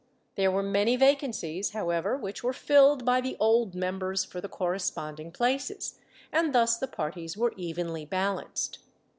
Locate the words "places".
5.31-5.99